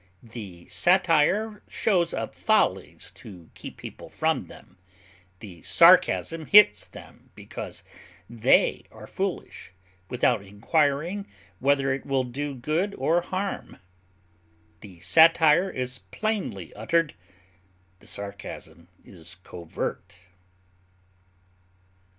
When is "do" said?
12.23-12.55